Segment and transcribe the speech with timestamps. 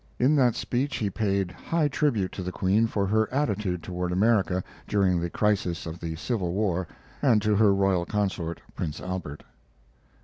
[0.17, 4.63] In that speech he paid high tribute to the Queen for her attitude toward America,
[4.87, 6.89] during the crisis of the Civil Wax,
[7.21, 9.43] and to her royal consort, Prince Albert.